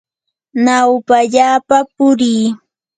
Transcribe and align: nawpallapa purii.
nawpallapa 0.63 1.77
purii. 1.95 2.45